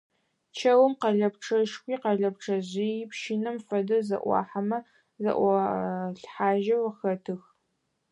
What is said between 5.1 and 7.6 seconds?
зэӀуалъхьажьэу хэтых.